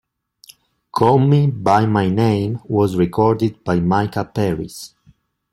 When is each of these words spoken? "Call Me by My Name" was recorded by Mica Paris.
"Call 0.91 1.19
Me 1.19 1.45
by 1.45 1.85
My 1.85 2.09
Name" 2.09 2.59
was 2.63 2.95
recorded 2.95 3.63
by 3.63 3.79
Mica 3.79 4.25
Paris. 4.25 4.95